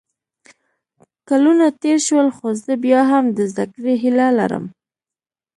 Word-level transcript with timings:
کلونه 1.27 1.65
تېر 1.81 1.97
شول 2.07 2.27
خو 2.35 2.47
زه 2.65 2.73
بیا 2.83 3.01
هم 3.11 3.25
د 3.37 3.39
زده 3.51 3.65
کړې 3.73 3.93
هیله 4.03 4.27
لرم 4.39 4.65